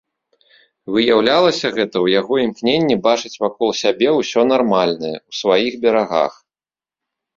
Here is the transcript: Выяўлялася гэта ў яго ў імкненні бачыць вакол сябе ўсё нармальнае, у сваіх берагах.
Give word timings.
Выяўлялася 0.93 1.67
гэта 1.77 1.93
ў 1.93 2.07
яго 2.19 2.31
ў 2.37 2.49
імкненні 2.49 2.95
бачыць 3.07 3.39
вакол 3.43 3.69
сябе 3.83 4.09
ўсё 4.19 4.41
нармальнае, 4.55 5.15
у 5.29 5.41
сваіх 5.41 5.73
берагах. 5.85 6.33